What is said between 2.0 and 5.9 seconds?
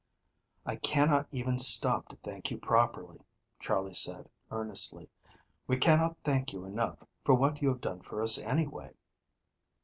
to thank you properly," Charley said, earnestly. "We